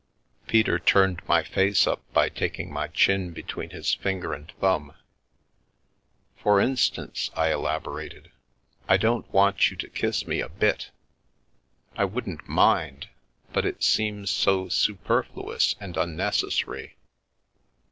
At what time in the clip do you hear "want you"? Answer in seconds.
9.31-9.77